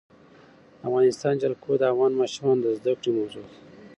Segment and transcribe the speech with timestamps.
[0.79, 3.55] د افغانستان جلکو د افغان ماشومانو د زده کړې موضوع ده.